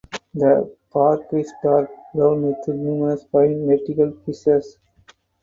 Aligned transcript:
The 0.33 0.75
bark 0.91 1.31
is 1.31 1.53
dark 1.61 1.91
brown 2.15 2.41
with 2.41 2.67
numerous 2.69 3.23
fine 3.31 3.67
vertical 3.67 4.11
fissures. 4.25 4.79